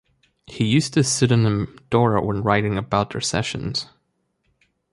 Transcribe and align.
He 0.47 0.65
used 0.65 0.95
the 0.95 1.03
pseudonym 1.03 1.77
Dora 1.91 2.25
when 2.25 2.41
writing 2.41 2.75
about 2.75 3.11
their 3.11 3.21
sessions. 3.21 3.85